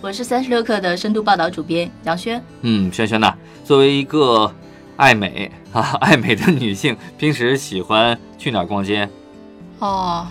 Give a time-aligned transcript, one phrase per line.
[0.00, 2.40] 我是三十六克的深度报道主编杨轩。
[2.62, 3.34] 嗯，轩轩呐，
[3.64, 4.52] 作为一个
[4.96, 9.08] 爱美啊爱美的女性，平时喜欢去哪儿逛街？
[9.80, 10.24] 哦，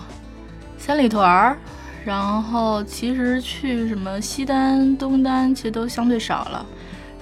[0.78, 1.58] 三里屯儿，
[2.02, 6.64] 然后其实去什么西单、东单其实都相对少了，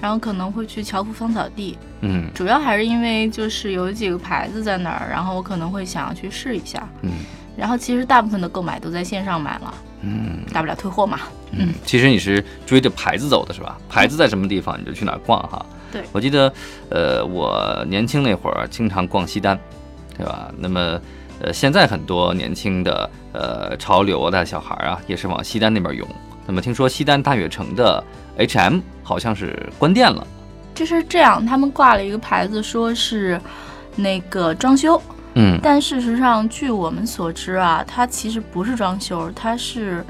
[0.00, 6.88] 然后可能会去樵夫芳草地，嗯主要还是因为就是有几个牌子在那儿，然后我可能会想要去试一下。
[7.02, 7.10] 嗯
[7.56, 9.74] 然后其实大部分的购买都在线上买了，
[10.06, 11.20] 嗯大不了退货嘛。
[11.50, 13.76] 嗯，其实你是追着牌子走的是吧？
[13.88, 15.64] 牌子在什么地方你就去哪儿逛哈。
[15.92, 16.52] 对我记得，
[16.90, 19.58] 呃，我年轻那会儿经常逛西单，
[20.16, 20.50] 对吧？
[20.58, 21.00] 那么，
[21.40, 26.06] 呃，现在很多年轻的呃潮流的小孩儿啊，也是往西单那边涌。
[26.46, 28.02] 那么听说西单大悦城的
[28.36, 30.26] H&M 好像是关店了。
[30.74, 33.40] 就是这样，他们挂了一个牌子，说是
[33.94, 35.00] 那个装修，
[35.36, 40.04] 嗯但事实上，据我们所知啊，他其实不是装修，他是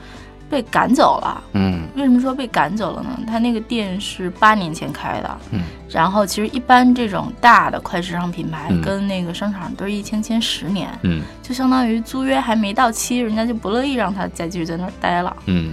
[0.48, 1.42] 被赶走了。
[1.52, 3.18] 嗯为什么说被赶走了呢？
[3.27, 15.36] 他那个店是八年前开的，嗯，然后其实一般这种大的快时尚品牌嗯跟那个商场都是一签签十年，嗯就相当于租约还没到期，人家就不乐意让他再继续在那儿待了。
[15.46, 15.72] 嗯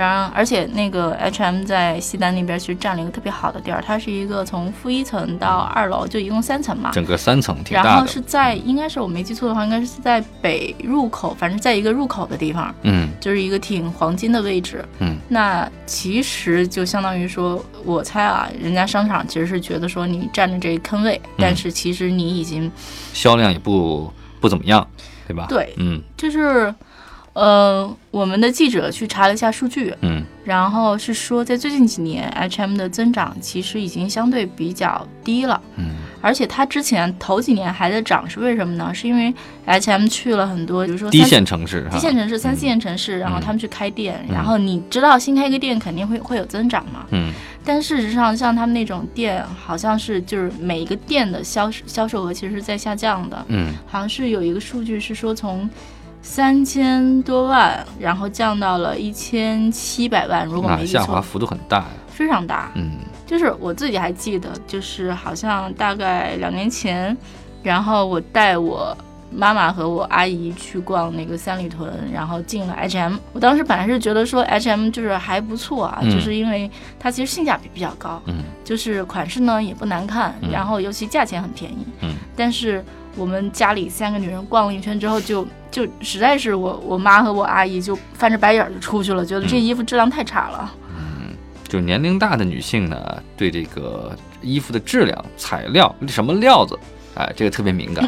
[0.00, 8.00] 然后，而且那个 H&M 在西单那边其实占了一个特别好的地儿，它是一个从负一层到二楼就一共三层嘛，整个三层挺然大的。
[8.00, 14.82] 后是在应该是我没记错的话，应该是在北入口，反正在一个入口的地方，嗯就是一个挺黄金的位置。
[15.00, 22.72] 嗯那其实就相当于说，我猜啊，人家商场其实是觉得说你占着这个坑位，但是其实你已经
[23.12, 24.86] 销量也不不怎么样，
[25.26, 25.44] 对吧？
[25.48, 26.74] 对嗯就是，
[27.40, 30.22] 呃，我们的记者去查了一下数据，嗯。
[30.44, 35.58] 然后是说在最近几年，H&M 的增长其实已经相对比较低了。
[35.76, 35.90] 嗯。
[36.20, 38.92] 而且它之前头几年还在涨，是为什么呢？
[38.92, 39.32] 是因为
[39.64, 43.40] H&M 去了很多，比如说低三线城市哈，一线城市、三四线城市，然后嗯。
[43.40, 44.34] 他们去开店，嗯。
[44.34, 47.32] 然后你知道新开一个店肯定会会有增长嘛，嗯。
[47.64, 53.72] 但事实上像他们那种店，好像是就是每一个店的销销售额其实是在下降的，嗯。
[53.86, 55.68] 好像是有一个数据是说从
[56.22, 61.86] 三千多万，然后降到了一千七百万，如果没记错，下滑幅度很大呀。
[62.08, 62.70] 非常大。
[62.74, 62.92] 嗯
[63.26, 67.16] 就是我自己还记得，就是好像大概两年前，
[67.62, 68.96] 然后我带我
[69.32, 73.16] 妈妈和我阿姨去逛那个三里屯，然后进了 H&M。
[73.32, 81.86] 我当时本来是觉得说 H&M 就是还不错啊，嗯就是因为它其实性价比比较高，嗯就是款式呢也不难看，嗯然后尤其价钱很便宜。
[82.02, 82.84] 嗯但是
[83.16, 90.72] 我们家里三个女人逛了一圈之后就，就实在是我我妈和我阿姨就翻着白眼儿就出去了，觉得这嗯衣服质量太差了。
[90.96, 91.34] 嗯
[91.68, 96.76] 就年龄大的女性呢，对这个衣服的质量、材料、什么料子，
[97.14, 98.04] 哎，这个特别敏感。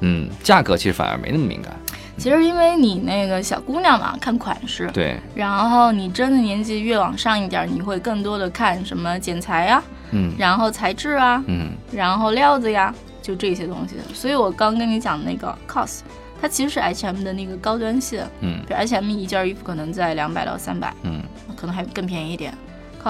[0.00, 1.74] 嗯，价格其实反而没那么敏感。
[2.16, 10.32] 其实因为你那个小姑娘嘛，看款式，对，然后你真的年纪越往上一点，你会更多的看什么剪裁呀，嗯。
[10.36, 11.70] 然后材质啊，嗯。
[11.92, 12.92] 然后料子呀，
[13.22, 13.94] 就这些东西。
[14.12, 16.00] 所以我刚跟你讲的那个 COS，
[16.42, 18.58] 它其实是 H&M 的那个高端线，嗯。
[18.66, 21.22] 比如 H&M 一件衣服可能在两百到三百，嗯。
[21.54, 22.52] 可能还更便宜一点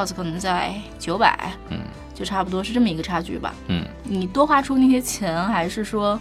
[0.07, 1.79] ，COS 可能在九百，嗯
[2.15, 3.55] 就差不多是这么一个差距吧。
[3.69, 6.19] 嗯你多花出那些钱，还是说，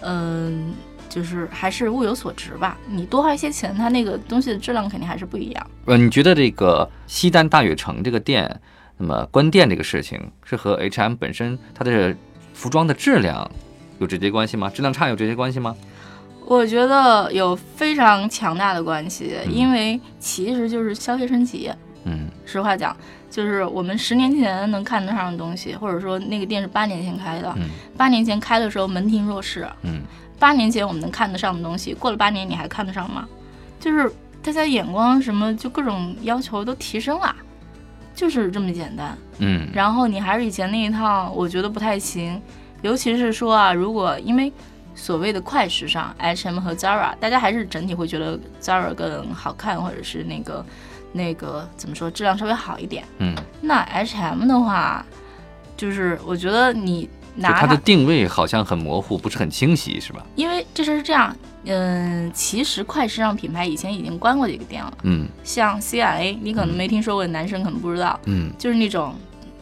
[0.00, 0.72] 嗯、
[1.08, 2.78] 就是还是物有所值吧。
[2.88, 5.66] 你多花一些钱，它那个东西的质量肯定还是不一样。
[5.86, 8.60] 呃，你觉得这个西单大悦城这个店，
[8.96, 12.14] 那么关店这个事情是和 H&M 本身它的
[12.52, 13.50] 服装的质量
[13.98, 14.70] 有直接关系吗？
[14.70, 15.74] 质量差有直接关系吗？
[16.46, 21.70] 我觉得有非常强大的关系，嗯因为其实就是消费升级。
[22.44, 22.96] 嗯实话讲，
[23.30, 30.02] 就是我们十年前能看得上的东西，或者说那个店是八年前开的，嗯八年前开的时候门庭若市，嗯
[30.38, 33.26] 八年前我们能看得上的东西，过了八年你还看得上吗？
[33.80, 34.10] 就是
[34.42, 37.34] 大家眼光什么，就各种要求都提升了，
[38.14, 39.16] 就是这么简单。
[39.38, 42.40] 嗯然后你还是以前那一套，我觉得不太行。
[42.82, 44.52] 尤其是说啊，如果因为
[44.94, 50.64] 所谓的快时尚，H&M 和 Zara，大家还是整体会觉得 Zara 更好看，或者是那个
[51.14, 53.04] 那个怎么说，质量稍微好一点。
[53.18, 55.06] 嗯，那 H&M 的话，
[55.76, 60.26] 就是我觉得你拿它的定位好像很模糊，不是很清晰，是吧？
[60.34, 61.34] 因为这事儿是这样，
[61.66, 65.28] 嗯，其实快时尚品牌以前已经关过几个店了，嗯。
[65.44, 68.50] 像 CIA，你可能没听说过，男生可能不知道，嗯。
[68.58, 69.14] 就是那种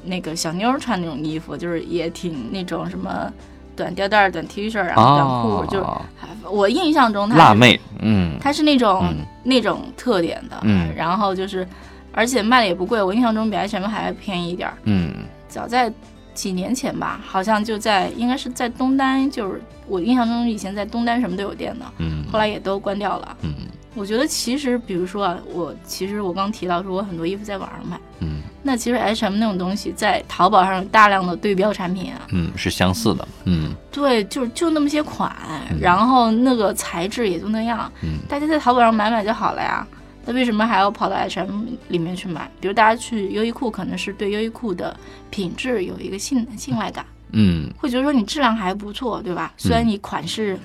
[0.05, 3.31] 那个小妞儿穿那种衣服，就是也挺那种什么
[3.77, 5.67] 短吊带儿、短 T 恤，然后短裤，哦。
[5.71, 8.37] 就我印象中辣妹，嗯。
[8.41, 9.25] 它是那种、嗯。
[9.43, 10.93] 那种特点的，嗯。
[10.95, 11.67] 然后就是，
[12.13, 14.75] 而且卖的也不贵，我印象中比 H&M 还便宜一点儿。
[14.85, 15.13] 嗯。
[15.49, 15.93] 早在
[16.35, 23.37] 几年前吧，好像就在应该是在东单，就是我印象中以前在东单什么都有店的，嗯后来也都关掉了。
[23.43, 23.55] 嗯。
[23.95, 33.75] 我觉得其实，比如说啊，我其实我刚提到说我很多衣服在网上买，嗯那其实 H&M 那种东西在淘宝上有大量的对标产品啊，嗯，是相似的，嗯。
[33.91, 35.35] 对，就就那么些款，
[35.71, 35.79] 嗯。
[35.81, 38.19] 然后那个材质也就那样，嗯。
[38.29, 39.87] 大家在淘宝上买买就好了呀。
[40.25, 42.49] 那为什么还要跑到 H&M 里面去买？
[42.61, 44.97] 比如大家去优衣库，可能是对优衣库的
[45.31, 47.69] 品质有一个信信赖感，嗯。
[47.77, 49.53] 会觉得说你质量还不错，对吧？
[49.57, 50.57] 虽然你款式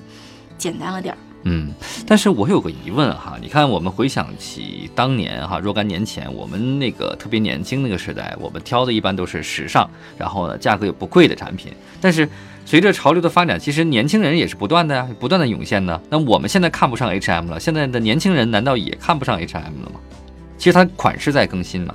[0.56, 1.72] 简单了点儿，嗯，嗯
[2.06, 9.88] 但是我有个疑问哈，你看我们回想起当年哈若干年前，我们那个特别年轻那个时代，我们挑的一般都是时尚，
[10.18, 11.72] 然后呢价格也不贵的产品。
[12.00, 12.28] 但是
[12.64, 16.00] 随着潮流的发展，其实年轻人也是不断的呀，不断的涌现呢。
[16.10, 20.00] 那我们现在看不上 H&M 了，现在的年轻人难道也看不上 H&M 了吗？
[20.58, 21.94] 其实它款式在更新嘛。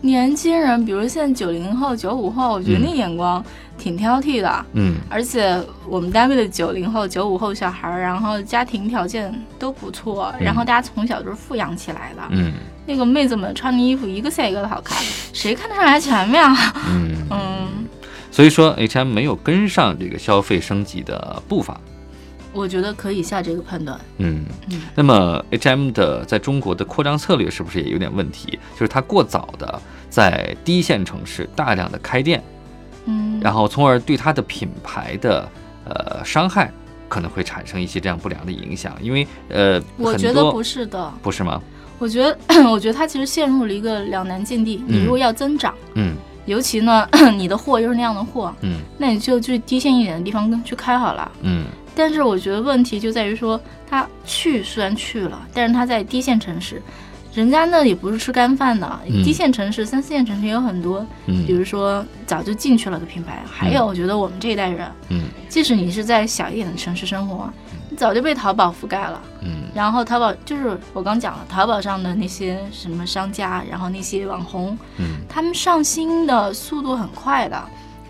[0.00, 3.44] 年轻人，比如现在九零后、九五后，我觉得嗯那眼光
[3.76, 4.66] 挺挑剔的。
[4.72, 12.22] 嗯而且我们单位的九零后、九五后小孩儿，然后家庭条件都不错，嗯然后大家从小就是富养起来的。
[12.30, 12.52] 嗯
[12.86, 14.96] 那个妹子们穿的衣服一个赛一个的好看，
[15.32, 16.56] 谁看得上 H&M 呀？
[16.88, 17.68] 嗯，嗯，
[18.32, 21.80] 所以说 H&M 没有跟上这个消费升级的步伐。
[22.52, 23.98] 我觉得可以下这个判断。
[24.18, 28.58] 嗯嗯，那么 H&M 的在中国的扩张策略是不是也有点问题？
[28.74, 32.42] 就是它过早的在第一线城市大量的开店，
[33.06, 35.48] 嗯，然后从而对它的品牌的
[35.84, 36.72] 呃伤害
[37.08, 38.94] 可能会产生一些这样不良的影响。
[39.00, 41.12] 因为呃，我觉得不是的。
[41.22, 41.60] 不是吗？
[41.98, 42.38] 我觉得，
[42.70, 44.82] 我觉得它其实陷入了一个两难境地。
[44.86, 46.16] 你嗯如果要增长，嗯
[46.46, 47.06] 尤其呢，
[47.36, 51.30] 你的货又是那样的货，嗯那你就去低线一点的地方去开好了。
[51.42, 56.80] 嗯但是我觉得问题就在于说，他去虽然去了，但是他在低线城市，
[57.34, 59.00] 人家那里不是吃干饭的。
[59.06, 63.42] 嗯低线城市、三四线城市也有很多，嗯比如说早就进去了的品牌。
[63.50, 67.50] 还有，我觉得我们这一代人，嗯即使你是在小一点的城市生活，
[67.88, 69.20] 你早就被淘宝覆盖了。
[69.42, 77.60] 嗯然后淘宝就是我刚讲了，淘宝上的那些什么商家，然后那些网红，嗯他们上新的速度很快的。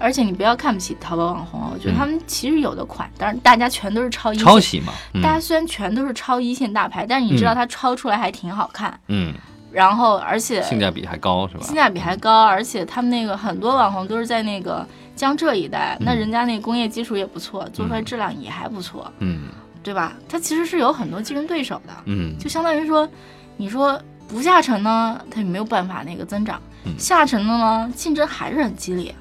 [0.00, 1.96] 而且你不要看不起淘宝网红啊，我觉得嗯。
[1.96, 4.92] 他们其实有的款，当然大家全都是抄一线抄袭嘛。
[5.14, 5.22] 嗯。
[5.22, 7.54] 大家虽然全都是抄一线大牌，但是你知道嗯。
[7.54, 9.34] 它抄出来还挺好看，嗯，
[9.70, 11.62] 然后而且性价比还高是吧？
[11.62, 19.42] 性价比还高，而且他们那个很多网红都是在那个江浙一带，那嗯人家那个工业基础也不错，做出来质量也还不错，嗯。
[19.82, 20.12] 对吧？
[20.28, 22.36] 它其实是有很多竞争对手的，嗯。
[22.38, 23.08] 就相当于说，
[23.56, 23.98] 你说
[24.28, 26.92] 不下沉呢，它也没有办法那个增长；嗯。
[26.98, 29.14] 下沉的呢，竞争还是很激烈。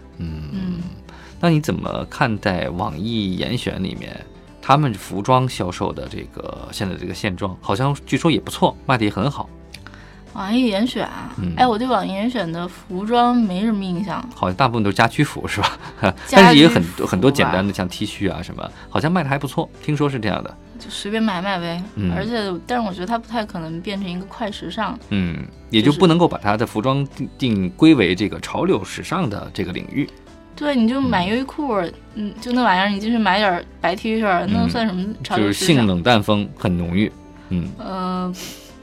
[1.39, 4.15] 那你怎么看待网易严选里面
[4.61, 7.57] 他们服装销售的这个现在这个现状？
[7.61, 9.49] 好像据说也不错，卖的也很好，
[10.33, 14.23] 网易严选啊，嗯哎，我对网易严选的服装没什么印象。
[14.35, 15.77] 好像大部分都是家居服是吧？
[16.01, 20.55] 家 但是也有很多很多简单的，像 T 恤啊什么，好像卖的还不错，听说是这样的。
[20.77, 21.83] 就随便买买呗。
[21.95, 24.97] 嗯而且，但是我觉得它不太可能变成一个快时尚。
[25.09, 25.37] 嗯，
[25.71, 30.07] 也就就是不能够把它的服装定定归为这个潮流时尚的这个领域。
[30.59, 31.73] 对，你就买优衣库，
[32.15, 35.53] 嗯，就那玩意儿，你进去买点儿白 T 恤，那嗯算什么潮就是？
[35.53, 37.09] 性冷淡风很浓郁。
[37.47, 38.33] 嗯呃，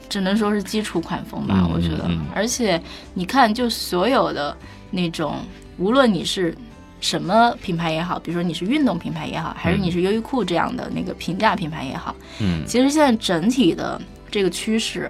[0.09, 2.09] 只能说是基础款风吧，嗯我觉得。
[2.33, 2.81] 而且
[3.13, 4.57] 你看，就所有的
[4.89, 5.35] 那种，
[5.77, 6.57] 无论你是
[6.99, 15.09] 什么品牌也好，比如说你是运动品牌也好，还是你是优衣库这样的那个平价品牌也好，嗯其实现在整体的这个趋势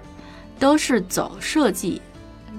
[0.58, 2.00] 都是走设计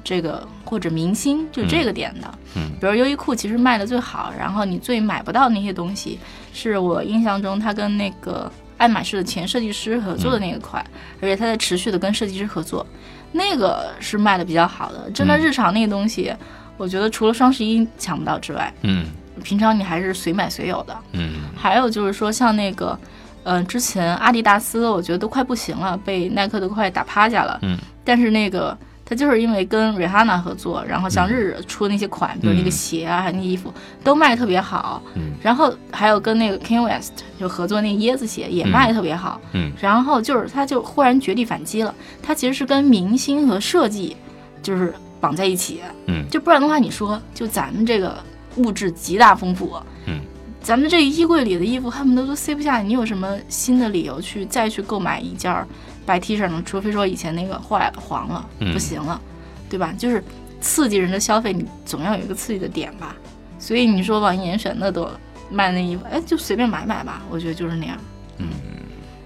[0.03, 2.31] 这个或者明星就这个点的。
[2.55, 6.19] 嗯比如优衣库其实卖的最好，然后你最买不到那些东西，
[6.53, 10.83] 是我印象中他跟那个爱马仕的前设计师合作的那一款，
[11.21, 12.85] 而且他在持续的跟设计师合作，
[13.31, 15.11] 那个是卖的比较好的。
[15.11, 16.33] 真的嗯日常那个东西，
[16.77, 19.05] 我觉得除了双十一抢不到之外，嗯
[19.43, 20.97] 平常你还是随买随有的。
[21.11, 22.97] 嗯还有就是说，像那个，
[23.43, 27.59] 呃，之前阿迪达斯，我觉得都快不行了，被耐克都快打趴下了。
[27.61, 27.77] 嗯。
[28.03, 28.75] 但是那个，
[29.09, 33.73] 他就是因为跟瑞哈娜合作，然后像日日出的那些款，比如那个鞋啊，还有那衣服，
[34.03, 35.01] 都卖得特别好。
[35.15, 39.41] 嗯然后还有跟那个 Kanye West 就合作那个椰子鞋，也卖得特别好。
[39.53, 44.15] 嗯然后就是他就忽然绝地反击了，他其实是跟明星和设计
[44.61, 45.81] 就是绑在一起。
[46.05, 48.23] 嗯就不然的话，你说就咱们这个
[48.57, 49.75] 物质极大丰富，
[50.05, 50.19] 嗯，
[50.61, 55.65] 咱们这衣柜里的衣服恨不得都塞不下，你有什么新的理由去再去购买一件儿
[56.09, 56.59] 白 T 恤呢？
[56.65, 59.21] 除非说以前那个坏了黄了嗯不行了，
[59.69, 59.93] 对吧？
[59.95, 60.23] 就是
[60.59, 63.15] 刺激人的消费，你总要有一个刺激的点吧。
[63.59, 65.07] 所以你说网易严选那都
[65.51, 67.95] 卖那衣服，哎，就随便买买吧，我觉得就是那样。
[68.39, 68.47] 嗯。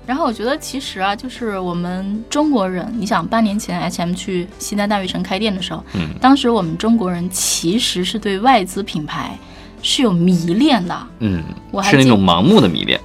[0.05, 9.37] 然后我觉得其实啊，就是我们中国人，你想半年前 H&M 去西单大悦城开店的时候，嗯，当时我们中国人其实是对外资品牌
[9.81, 12.99] 是有迷恋的，嗯，我还是那种盲目的迷恋。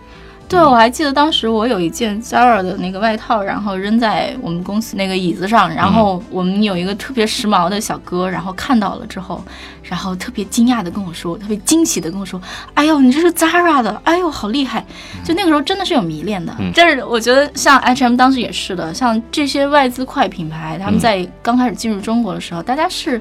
[0.49, 9.45] 对，我还记得当时我有一件 Zara 的那个外套，然后扔在我们公司那个椅子上，然后我们有一个特别时髦的小哥，然后看到了之后，
[9.83, 12.40] 然后特别惊讶的跟我说，特别惊喜的跟我说
[12.73, 14.83] ：“哎呦，你这是 Zara 的，哎呦，好厉害！”
[15.23, 16.55] 就那个时候真的是有迷恋的。
[16.59, 23.21] 嗯但是我觉得像 H&M 当时也是的，像这些外资快品牌，他们在刚开始进入中国的时候，大家是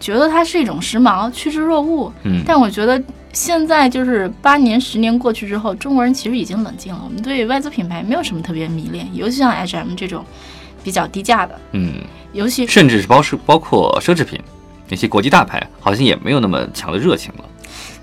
[0.00, 2.10] 觉得它是一种时髦，趋之若鹜。
[2.22, 3.02] 嗯，但我觉得
[3.34, 7.00] 现在就是八年、十年过去之后，中国人其实已经冷静了。
[7.04, 10.24] 我们对外资品牌没有什么特别迷恋，尤其像 H&M 这种
[10.82, 11.94] 比较低价的，嗯，
[12.32, 14.40] 尤其甚至是包是包括奢侈品，
[14.88, 17.44] 那些国际大牌好像也没有那么强的热情了。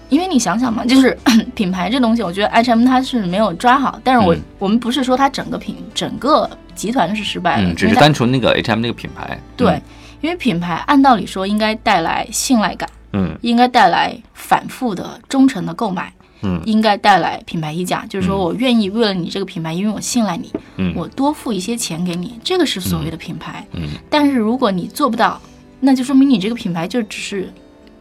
[0.09, 1.17] 因为你想想嘛， 就是
[1.55, 3.97] 品牌这东西，我觉得 H&M 它是没有抓好。
[4.03, 9.39] 但是我、嗯我们不是说它整个品整个集团是失败的，嗯，只是单纯那个 H&M 那个品牌。
[9.55, 9.81] 对，
[10.19, 16.12] 因为品牌按道理说应该带来信赖感，嗯，应该带来反复的忠诚的购买。
[16.44, 23.63] 嗯应该带来品牌溢价，就是说嗯我愿意为了你这个品牌，因为我信赖你，嗯我多付一些钱给你，这个是所谓的品牌。
[23.74, 25.39] 嗯但是如果你做不到，
[25.80, 27.53] 那就说明你这个品牌就只是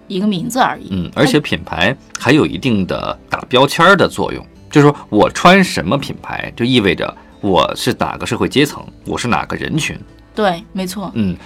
[0.09, 0.89] 一个名字而已。
[0.91, 9.95] 嗯，而且品牌还有一定的打标签儿的作用，就是说我穿什么品牌，就意味着我是哪个社会阶层，我是哪个人群。
[10.35, 11.37] 对，没错，嗯，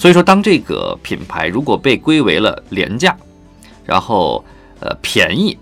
[0.00, 3.14] 所以说当这个品牌如果被归为了廉价，
[3.84, 4.42] 然后
[4.80, 5.58] 呃便宜，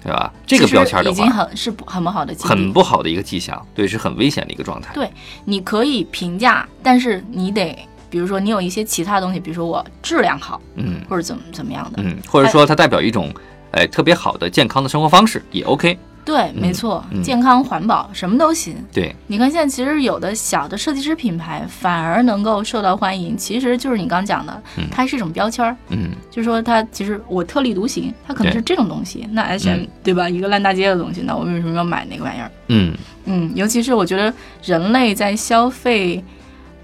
[0.00, 0.32] 对吧？
[0.46, 2.32] 这个标签儿的已经，很是不很不好的。
[2.38, 4.94] 很不好的一个迹象，对，是很危险的一个状态。
[4.94, 5.10] 对
[5.44, 7.76] 你可以评价，但是你得，
[8.08, 12.00] 比如说你有一些其他东西，比如说我质量好，嗯或者怎么怎么样的。
[12.00, 13.34] 嗯，或者说它代表一种
[13.72, 15.98] 哎特别好的健康的生活方式也 OK。
[16.24, 17.22] 对，没错，嗯。
[17.22, 18.76] 健康环保什么都行。
[18.92, 26.10] 对，你看现在其实有的小的设计师品牌反而能够受到欢迎，其实就是你刚讲的嗯，它是一种标签儿，嗯。
[26.30, 29.28] 就是说它其实我特立独行，它可能是这种东西。
[29.32, 32.50] 那 H&M、嗯对吧，一个烂大街的东西，那我为什么要买那个玩意儿？
[32.68, 32.94] 嗯。
[33.26, 36.22] 嗯，尤其是我觉得人类在消费，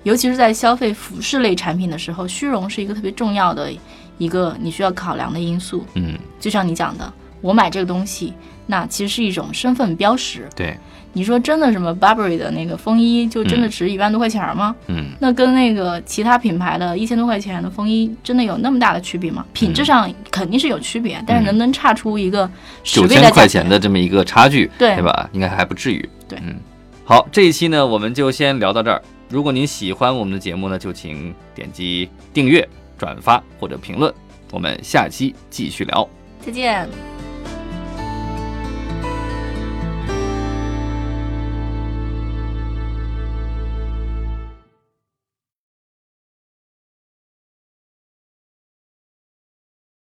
[0.04, 3.70] 尤其是在消费服饰类产品的时候，虚荣是一个特别重要的
[4.18, 5.84] 一个你需要考量的因素。
[5.94, 8.32] 嗯，就像你讲的，我买这个东西，
[8.66, 10.48] 那其实是一种身份标识。
[10.54, 10.76] 对，
[11.12, 14.74] 你说真的，什么 Burberry 的那个风衣就真的嗯值一万多块钱吗？
[14.88, 19.44] 嗯那跟那个其他品牌的一千多块钱的风衣，真的有那么大的区别吗？
[19.52, 22.50] 品质上肯定是有区别，但是能不能差出一个
[22.82, 25.28] 九千块钱钱的这么一个差距，对对吧？
[25.32, 26.08] 应该还不至于。
[26.28, 26.54] 对嗯，
[27.04, 29.02] 好，这一期呢，我们就先聊到这儿。
[29.28, 34.12] 如果您喜欢我们的节目呢，就请点击订阅、转发或者评论。
[34.52, 36.08] 我们下期继续聊。
[36.40, 37.19] 再见。